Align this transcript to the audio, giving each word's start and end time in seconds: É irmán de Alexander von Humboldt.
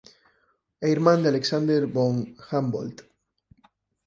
É 0.85 0.87
irmán 0.95 1.19
de 1.21 1.29
Alexander 1.33 1.81
von 1.95 2.15
Humboldt. 2.47 2.97